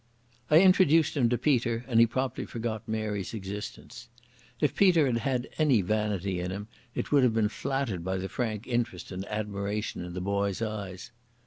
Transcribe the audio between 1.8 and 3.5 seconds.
and he promptly forgot Mary's